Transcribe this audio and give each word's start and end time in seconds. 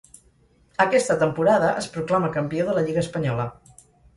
Aquesta 0.85 1.17
temporada 1.25 1.69
es 1.83 1.91
proclama 1.99 2.33
campió 2.39 2.67
de 2.71 2.77
la 2.79 2.85
lliga 2.89 3.07
espanyola. 3.07 3.47